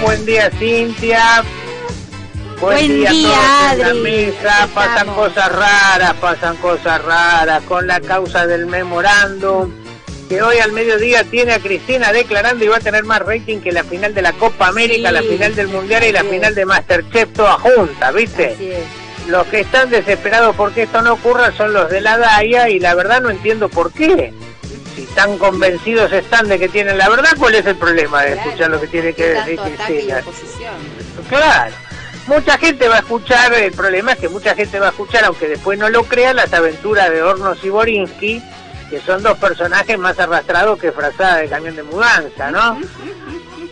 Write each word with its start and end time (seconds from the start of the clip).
buen 0.00 0.26
día 0.26 0.50
Cintia. 0.50 1.44
Buen, 2.60 2.88
día, 2.88 3.10
a 3.10 3.12
todos 3.12 3.72
en 3.72 3.78
la 3.78 3.94
mesa. 3.94 4.68
Pasan 4.74 5.14
cosas 5.14 5.52
raras, 5.52 6.14
pasan 6.20 6.56
cosas 6.56 7.02
raras 7.02 7.62
con 7.64 7.86
la 7.86 8.00
causa 8.00 8.46
del 8.46 8.66
memorándum. 8.66 9.72
Que 10.28 10.42
hoy 10.42 10.58
al 10.58 10.72
mediodía 10.72 11.24
tiene 11.24 11.54
a 11.54 11.58
Cristina 11.58 12.12
declarando 12.12 12.64
y 12.64 12.68
va 12.68 12.76
a 12.76 12.80
tener 12.80 13.04
más 13.04 13.20
rating 13.20 13.58
que 13.60 13.72
la 13.72 13.82
final 13.82 14.14
de 14.14 14.22
la 14.22 14.32
Copa 14.34 14.68
América, 14.68 15.10
la 15.10 15.22
final 15.22 15.56
del 15.56 15.68
Mundial 15.68 16.04
y 16.04 16.12
la 16.12 16.22
final 16.22 16.54
de 16.54 16.66
Masterchef 16.66 17.32
toda 17.32 17.54
junta, 17.54 18.12
¿viste? 18.12 18.84
Los 19.26 19.46
que 19.48 19.60
están 19.60 19.90
desesperados 19.90 20.54
porque 20.54 20.82
esto 20.82 21.02
no 21.02 21.14
ocurra 21.14 21.50
son 21.56 21.72
los 21.72 21.90
de 21.90 22.00
la 22.00 22.16
DAIA 22.16 22.68
y 22.68 22.78
la 22.78 22.94
verdad 22.94 23.20
no 23.20 23.30
entiendo 23.30 23.68
por 23.68 23.92
qué 23.92 24.32
tan 25.14 25.38
convencidos 25.38 26.12
están 26.12 26.48
de 26.48 26.58
que 26.58 26.68
tienen 26.68 26.98
la 26.98 27.08
verdad, 27.08 27.30
¿cuál 27.38 27.54
es 27.54 27.66
el 27.66 27.76
problema 27.76 28.22
de 28.22 28.34
escuchar 28.34 28.70
lo 28.70 28.80
que 28.80 28.86
tiene 28.86 29.12
que 29.12 29.26
decir 29.28 29.58
Cristina? 29.58 30.22
Claro. 31.28 31.74
Mucha 32.26 32.58
gente 32.58 32.88
va 32.88 32.96
a 32.96 33.00
escuchar, 33.00 33.52
el 33.54 33.72
problema 33.72 34.12
es 34.12 34.18
que 34.18 34.28
mucha 34.28 34.54
gente 34.54 34.78
va 34.78 34.86
a 34.86 34.90
escuchar, 34.90 35.24
aunque 35.24 35.48
después 35.48 35.78
no 35.78 35.88
lo 35.88 36.04
crea, 36.04 36.32
las 36.32 36.52
aventuras 36.52 37.10
de 37.10 37.22
Hornos 37.22 37.64
y 37.64 37.70
Borinsky, 37.70 38.42
que 38.88 39.00
son 39.00 39.22
dos 39.22 39.38
personajes 39.38 39.98
más 39.98 40.18
arrastrados 40.18 40.78
que 40.78 40.92
frazada 40.92 41.38
de 41.38 41.48
camión 41.48 41.74
de 41.76 41.82
mudanza, 41.82 42.50
¿no? 42.50 42.78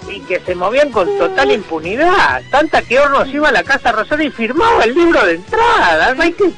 Y 0.08 0.20
que 0.20 0.40
se 0.40 0.54
movían 0.54 0.90
con 0.90 1.18
total 1.18 1.52
impunidad, 1.52 2.42
tanta 2.50 2.82
que 2.82 2.98
Hornos 2.98 3.28
iba 3.28 3.48
a 3.50 3.52
la 3.52 3.62
Casa 3.62 3.92
Rosada 3.92 4.24
y 4.24 4.30
firmaba 4.30 4.84
el 4.84 4.94
libro 4.94 5.24
de 5.24 5.34
entrada. 5.34 6.16
Hay 6.18 6.32
que, 6.32 6.50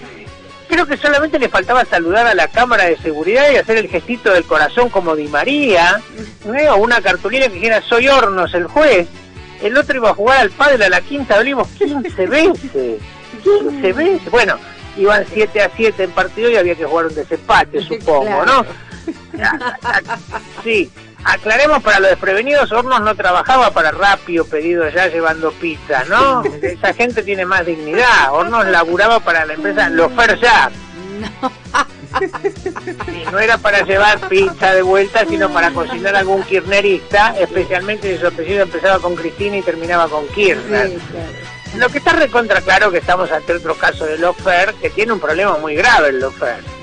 creo 0.70 0.86
que 0.86 0.96
solamente 0.96 1.38
le 1.38 1.48
faltaba 1.48 1.84
saludar 1.84 2.26
a 2.26 2.34
la 2.34 2.48
cámara 2.48 2.84
de 2.84 2.96
seguridad 2.96 3.50
y 3.50 3.56
hacer 3.56 3.76
el 3.76 3.88
gestito 3.88 4.32
del 4.32 4.44
corazón 4.44 4.88
como 4.88 5.16
Di 5.16 5.28
María, 5.28 6.00
o 6.70 6.76
una 6.76 7.02
cartulina 7.02 7.48
que 7.48 7.54
dijera 7.54 7.82
soy 7.82 8.08
Hornos 8.08 8.54
el 8.54 8.66
juez. 8.66 9.08
El 9.60 9.76
otro 9.76 9.96
iba 9.96 10.10
a 10.10 10.14
jugar 10.14 10.38
al 10.38 10.50
padre 10.50 10.86
a 10.86 10.88
la 10.88 11.02
quinta 11.02 11.38
Olivos 11.38 11.68
15 11.76 12.26
veces. 12.26 13.00
15 13.42 13.92
veces. 13.92 14.30
Bueno, 14.30 14.56
iban 14.96 15.26
7 15.30 15.60
a 15.60 15.70
7 15.76 16.04
en 16.04 16.10
partido 16.12 16.48
y 16.50 16.56
había 16.56 16.74
que 16.74 16.84
jugar 16.84 17.06
un 17.06 17.14
desempate, 17.14 17.82
supongo, 17.88 18.46
¿no? 18.46 18.64
Sí, 20.62 20.90
aclaremos 21.24 21.82
para 21.82 22.00
los 22.00 22.10
desprevenidos, 22.10 22.70
Hornos 22.72 23.00
no 23.00 23.14
trabajaba 23.14 23.70
para 23.70 23.90
rápido 23.90 24.44
pedido 24.44 24.88
ya 24.88 25.08
llevando 25.08 25.52
pizza, 25.52 26.04
¿no? 26.04 26.42
Esa 26.62 26.94
gente 26.94 27.22
tiene 27.22 27.44
más 27.44 27.66
dignidad. 27.66 28.32
Hornos 28.32 28.66
laburaba 28.66 29.20
para 29.20 29.44
la 29.44 29.54
empresa 29.54 29.88
Lofer 29.88 30.38
Ya. 30.40 30.70
Y 33.06 33.30
no 33.30 33.38
era 33.38 33.58
para 33.58 33.82
llevar 33.82 34.28
pizza 34.28 34.74
de 34.74 34.82
vuelta, 34.82 35.24
sino 35.26 35.48
para 35.50 35.70
cocinar 35.70 36.16
algún 36.16 36.42
kirnerista, 36.42 37.36
especialmente 37.38 38.12
si 38.12 38.20
su 38.20 38.26
apellido 38.26 38.62
empezaba 38.62 38.98
con 38.98 39.14
Cristina 39.14 39.58
y 39.58 39.62
terminaba 39.62 40.08
con 40.08 40.26
Kirchner. 40.28 40.98
Lo 41.76 41.88
que 41.88 41.98
está 41.98 42.14
recontra 42.14 42.60
claro 42.62 42.90
que 42.90 42.98
estamos 42.98 43.30
ante 43.30 43.52
otro 43.52 43.76
caso 43.76 44.06
de 44.06 44.18
Lofer, 44.18 44.74
que 44.74 44.90
tiene 44.90 45.12
un 45.12 45.20
problema 45.20 45.56
muy 45.58 45.76
grave 45.76 46.08
el 46.08 46.18
Lofer 46.18 46.79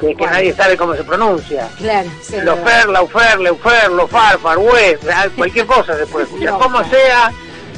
que, 0.00 0.14
que 0.14 0.26
nadie 0.26 0.54
sabe 0.54 0.76
cómo 0.76 0.94
se 0.94 1.04
pronuncia. 1.04 1.68
Claro, 1.78 2.10
Lofer, 2.42 2.88
Laufer, 2.88 3.40
Leufer, 3.40 3.90
Lofar, 3.90 4.38
Farweb, 4.38 4.98
cualquier 5.36 5.66
cosa 5.66 5.96
se 5.96 6.06
puede 6.06 6.24
escuchar. 6.26 6.58
Como 6.58 6.84
sea, 6.84 7.32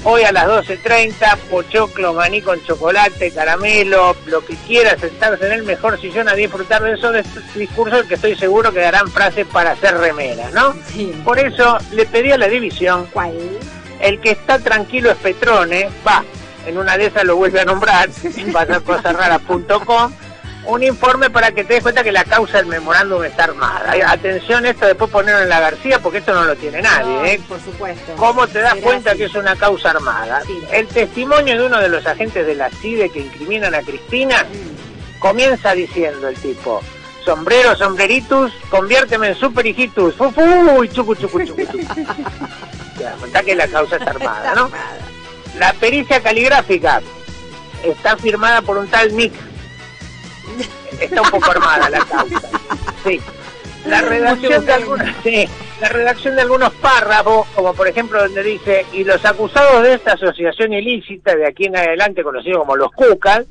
hoy 0.05 0.23
a 0.23 0.33
las 0.33 0.47
12.30, 0.47 1.37
pochoclo, 1.51 2.13
maní 2.13 2.41
con 2.41 2.63
chocolate, 2.63 3.33
caramelo, 3.33 4.17
lo 4.27 4.45
que 4.45 4.55
quiera, 4.67 4.97
sentarse 4.97 5.47
en 5.47 5.53
el 5.53 5.63
mejor 5.65 6.01
sillón 6.01 6.29
a 6.29 6.35
disfrutar 6.35 6.83
de 6.83 6.93
esos 6.93 7.15
discursos 7.55 8.05
que 8.07 8.15
estoy 8.15 8.37
seguro 8.37 8.73
que 8.73 8.81
darán 8.81 9.11
frases 9.11 9.47
para 9.47 9.73
hacer 9.73 9.97
remera, 9.99 10.51
¿no? 10.53 10.75
Por 11.25 11.39
eso 11.39 11.79
le 11.93 12.07
pedí 12.07 12.31
a 12.31 12.39
la 12.39 12.49
división, 12.49 13.09
¿Cuál? 13.13 13.37
el 14.01 14.21
que 14.21 14.33
está 14.33 14.59
tranquilo 14.59 15.11
es 15.11 15.17
Petrone, 15.17 15.89
va, 16.07 16.25
en 16.67 16.79
una 16.79 16.97
de 16.97 17.07
esas 17.07 17.25
lo 17.25 17.37
vuelve 17.37 17.61
a 17.61 17.65
nombrar, 17.65 18.09
en 18.37 18.53
pasarcosasraras.com, 18.53 20.13
un 20.67 20.83
informe 20.83 21.31
para 21.31 21.53
que 21.53 21.65
te 21.65 21.75
des 21.75 21.83
cuenta 21.83 22.03
que 22.03 22.13
la 22.13 22.25
causa 22.25 22.59
del 22.59 22.67
memorándum 22.67 23.23
está 23.25 23.45
armada. 23.45 23.95
Atención, 24.09 24.67
esto 24.67 24.87
después 24.87 25.11
ponerlo 25.11 25.43
en 25.43 25.49
la 25.49 25.61
García 25.61 26.01
porque 26.01 26.19
esto 26.19 26.35
no 26.35 26.45
lo 26.45 26.57
tiene 26.57 26.83
nadie. 26.83 27.35
¿eh? 27.35 27.41
Por 27.49 27.61
supuesto. 27.61 28.15
¿Cómo 28.17 28.47
te 28.47 28.61
das 28.61 28.75
cuenta 28.77 29.15
que 29.15 29.25
es 29.25 29.35
una 29.35 29.57
causa 29.57 29.91
armada? 29.91 30.43
El 30.73 30.87
testimonio 30.89 31.57
de 31.57 31.67
uno 31.67 31.81
de 31.81 31.89
los 31.89 32.07
agentes 32.07 32.47
de 32.47 32.55
la 32.55 32.71
CIDE 32.71 33.11
que 33.11 33.21
incriminan 33.21 33.75
a 33.75 33.83
Cristina 33.83 34.45
mm. 34.45 35.19
comienza 35.21 35.73
diciendo 35.73 36.29
el 36.29 36.37
tipo, 36.37 36.83
sombrero, 37.25 37.77
sombreritus, 37.77 38.53
conviérteme 38.69 39.29
en 39.29 39.35
super 39.37 39.67
hijitus. 39.67 40.15
Uy, 40.19 40.89
chucu, 40.89 41.15
chucu, 41.15 41.45
chucu, 41.45 41.63
chucu. 41.67 41.85
cuenta 43.21 43.43
que 43.43 43.55
la 43.55 43.69
causa 43.69 43.97
está 43.97 44.11
armada, 44.11 44.55
¿no? 44.55 44.71
La 45.59 45.73
pericia 45.75 46.21
caligráfica 46.23 47.01
está 47.85 48.17
firmada 48.17 48.63
por 48.63 48.79
un 48.79 48.89
tal 48.89 49.15
Nick 49.17 49.33
está 51.01 51.23
un 51.23 51.31
poco 51.31 51.51
armada 51.51 51.91
la 51.91 51.99
causa. 52.01 52.49
Sí. 53.05 53.21
La 53.87 54.01
redacción 54.01 54.67
de 54.67 54.73
algunos, 54.73 55.07
la 55.81 55.89
redacción 55.89 56.35
de 56.35 56.43
algunos 56.43 56.73
párrafos, 56.75 57.47
como 57.55 57.73
por 57.73 57.87
ejemplo 57.87 58.21
donde 58.21 58.43
dice, 58.43 58.85
y 58.93 59.05
los 59.05 59.25
acusados 59.25 59.83
de 59.83 59.95
esta 59.95 60.15
asociación 60.15 60.73
ilícita 60.73 61.37
de 61.37 61.47
aquí 61.47 61.67
en 61.67 61.77
adelante 61.77 62.25
conocido 62.25 62.61
como 62.61 62.75
los 62.75 62.91
cucas, 62.91 63.45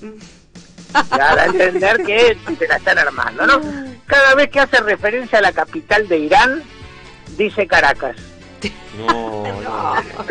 ya 1.10 1.34
da 1.34 1.42
a 1.42 1.46
entender 1.46 2.04
que 2.04 2.36
se 2.56 2.68
la 2.68 2.76
están 2.76 2.98
armando, 2.98 3.46
¿no? 3.46 3.60
Cada 4.06 4.34
vez 4.36 4.48
que 4.50 4.60
hace 4.60 4.80
referencia 4.80 5.38
a 5.38 5.42
la 5.42 5.52
capital 5.52 6.06
de 6.06 6.18
Irán, 6.18 6.62
dice 7.36 7.66
Caracas. 7.66 8.16
No, 8.96 9.44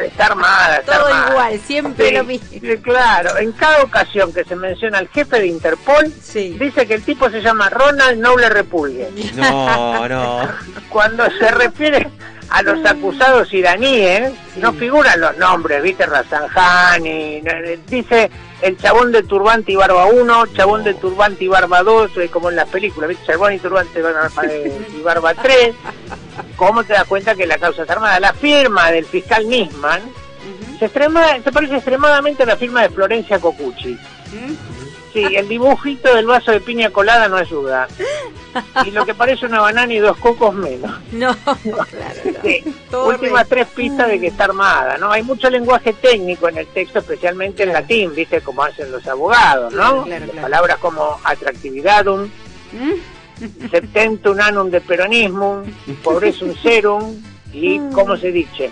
Está 0.02 0.28
armada, 0.28 0.78
está 0.78 0.98
Todo 0.98 1.08
armada. 1.08 1.13
Igual, 1.52 1.60
siempre 1.68 2.08
Sí, 2.10 2.14
lo 2.16 2.24
mismo. 2.24 2.48
claro, 2.82 3.38
en 3.38 3.52
cada 3.54 3.84
ocasión 3.84 4.34
que 4.34 4.44
se 4.44 4.56
menciona 4.56 5.00
al 5.00 5.08
jefe 5.10 5.40
de 5.40 5.48
Interpol, 5.48 6.12
Sí. 6.22 6.56
dice 6.60 6.86
que 6.88 6.96
el 6.96 7.04
tipo 7.04 7.30
se 7.30 7.42
llama 7.42 7.70
Ronald 7.70 8.20
Noble 8.20 8.50
Repulgue. 8.50 9.10
no, 9.36 10.08
no. 10.08 10.50
Cuando 10.90 11.26
se 11.38 11.50
refiere 11.52 12.08
a 12.50 12.62
los 12.62 12.86
acusados 12.86 13.52
iraníes, 13.54 14.32
no 14.58 14.74
figuran 14.74 15.20
los 15.20 15.36
nombres, 15.38 15.82
¿viste? 15.82 16.06
Razanjani, 16.06 17.42
no, 17.42 17.52
eh, 17.52 17.80
dice 17.88 18.30
el 18.62 18.78
chabón 18.78 19.12
de 19.12 19.24
turbante 19.24 19.72
y 19.72 19.76
barba 19.76 20.06
1, 20.06 20.46
chabón 20.56 20.84
de 20.84 20.94
turbante 20.94 21.44
y 21.46 21.48
barba 21.48 21.82
2, 21.84 22.12
eh, 22.18 22.30
como 22.30 22.50
en 22.52 22.56
las 22.58 22.70
películas, 22.70 23.10
¿viste? 23.10 23.26
Chabón 23.26 23.54
y 23.54 23.60
turbante 23.60 24.00
y 24.00 24.02
barba, 24.04 24.30
eh, 24.48 24.88
y 24.98 25.02
barba 25.02 25.34
3. 25.34 25.74
¿Cómo 26.56 26.84
te 26.84 26.94
das 26.94 27.06
cuenta 27.06 27.34
que 27.36 27.48
la 27.48 27.58
causa 27.58 27.84
es 27.84 27.90
armada? 27.90 28.20
La 28.20 28.34
firma 28.34 28.92
del 28.92 29.06
fiscal 29.06 29.48
Nisman 29.50 30.02
se, 30.88 31.00
extrema- 31.00 31.44
se 31.44 31.52
parece 31.52 31.76
extremadamente 31.76 32.44
a 32.44 32.46
la 32.46 32.58
firma 32.58 32.82
de 32.82 32.90
Florencia 32.90 33.40
Cocucci. 33.40 33.98
Sí, 35.14 35.24
el 35.36 35.48
dibujito 35.48 36.14
del 36.16 36.26
vaso 36.26 36.52
de 36.52 36.60
piña 36.60 36.90
colada 36.90 37.28
no 37.28 37.38
ayuda. 37.38 37.88
Y 38.86 38.92
lo 38.92 39.06
que 39.06 39.14
parece 39.14 39.46
una 39.46 39.62
banana 39.62 39.94
y 39.94 40.00
dos 40.00 40.18
cocos 40.18 40.54
menos. 40.56 40.92
No, 41.12 41.36
claro. 41.36 41.60
no. 42.26 42.40
Sí. 42.44 42.64
Todo 42.90 43.10
Últimas 43.10 43.44
re- 43.44 43.50
tres 43.50 43.68
pistas 43.68 44.08
de 44.08 44.20
que 44.20 44.28
está 44.28 44.46
armada, 44.46 44.98
¿no? 44.98 45.12
Hay 45.12 45.22
mucho 45.24 45.50
lenguaje 45.52 45.94
técnico 45.94 46.50
en 46.50 46.58
el 46.58 46.68
texto, 46.68 47.00
especialmente 47.00 47.62
en 47.64 47.74
latín, 47.74 48.14
¿viste? 48.16 48.42
Como 48.42 48.64
hacen 48.64 48.92
los 48.92 49.06
abogados, 49.08 49.72
¿no? 49.74 50.04
Claro, 50.04 50.06
claro, 50.06 50.26
claro. 50.32 50.42
Palabras 50.42 50.78
como 50.80 51.20
atractividadum, 51.24 52.24
¿Mm? 52.74 53.70
septentum 53.70 54.40
anum 54.40 54.70
de 54.72 54.82
peronismum, 54.82 55.64
pobresum 56.04 56.56
serum 56.56 57.22
y 57.54 57.78
Mm. 57.80 57.92
¿cómo 57.94 58.18
se 58.18 58.32
dice? 58.32 58.72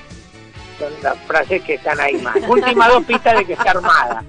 Son 0.82 0.94
las 1.04 1.18
frases 1.28 1.62
que 1.64 1.76
están 1.76 2.00
ahí 2.00 2.16
más. 2.18 2.36
Últimas 2.48 2.88
dos 2.90 3.04
pistas 3.06 3.38
de 3.38 3.46
que 3.46 3.54
está 3.54 3.72
armada. 3.72 4.24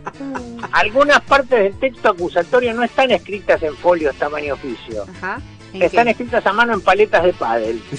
Algunas 0.73 1.21
partes 1.23 1.51
del 1.59 1.79
texto 1.79 2.11
acusatorio 2.11 2.73
no 2.75 2.83
están 2.83 3.11
escritas 3.11 3.63
en 3.63 3.77
folios 3.77 4.15
tamaño 4.17 4.55
oficio. 4.55 5.05
Ajá. 5.19 5.41
¿En 5.73 5.83
Están 5.83 6.05
qué? 6.05 6.11
escritas 6.11 6.45
a 6.47 6.53
mano 6.53 6.75
en 6.75 6.81
paletas 6.83 7.25
de 7.25 7.33
pádel. 7.33 7.82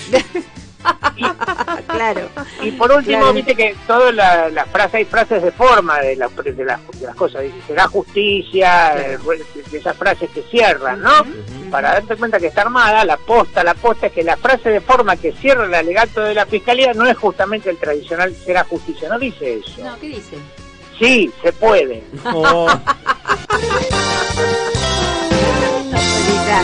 Claro. 1.87 2.29
Y 2.61 2.71
por 2.71 2.91
último, 2.91 3.19
Claro. 3.19 3.33
viste 3.33 3.55
que 3.55 3.75
todas 3.87 4.13
las 4.13 4.51
la 4.51 4.65
frases, 4.65 4.95
hay 4.95 5.05
frases 5.05 5.41
de 5.43 5.51
forma 5.51 5.99
de, 5.99 6.15
la- 6.15 6.27
de, 6.27 6.65
las- 6.65 6.99
de 6.99 7.05
las 7.05 7.15
cosas. 7.15 7.43
Dice, 7.43 7.55
será 7.67 7.87
justicia, 7.87 8.93
de 9.71 9.77
esas 9.77 9.95
frases 9.95 10.29
que 10.31 10.41
cierran, 10.43 11.01
¿no? 11.01 11.23
Para 11.73 11.93
darte 11.93 12.15
cuenta 12.17 12.39
que 12.39 12.45
está 12.45 12.61
armada, 12.61 13.03
la 13.03 13.17
posta, 13.17 13.63
la 13.63 13.73
posta 13.73 14.05
es 14.05 14.13
que 14.13 14.21
la 14.23 14.37
frase 14.37 14.69
de 14.69 14.79
forma 14.79 15.15
que 15.15 15.31
cierra 15.31 15.65
el 15.65 15.73
alegato 15.73 16.21
de 16.21 16.35
la 16.35 16.45
fiscalía 16.45 16.93
no 16.93 17.03
es 17.07 17.17
justamente 17.17 17.67
el 17.71 17.79
tradicional 17.79 18.31
será 18.35 18.63
justicia, 18.63 19.09
no 19.09 19.17
dice 19.17 19.55
eso. 19.55 19.83
No, 19.83 19.99
¿qué 19.99 20.09
dice? 20.09 20.37
Sí, 20.99 21.31
se 21.41 21.51
puede. 21.51 22.03
Oh. 22.25 22.67